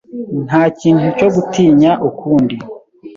[0.47, 2.55] Nta kintu cyo gutinya ukundi.